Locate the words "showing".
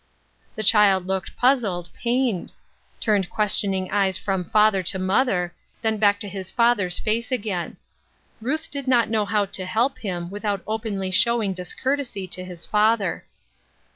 11.11-11.53